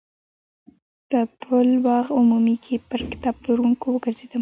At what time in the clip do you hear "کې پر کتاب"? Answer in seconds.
2.63-3.35